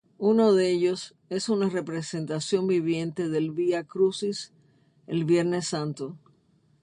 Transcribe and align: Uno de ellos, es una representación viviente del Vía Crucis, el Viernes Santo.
Uno 0.31 0.53
de 0.53 0.71
ellos, 0.71 1.13
es 1.29 1.47
una 1.47 1.69
representación 1.69 2.65
viviente 2.65 3.29
del 3.29 3.51
Vía 3.51 3.83
Crucis, 3.83 4.51
el 5.05 5.25
Viernes 5.25 5.67
Santo. 5.67 6.17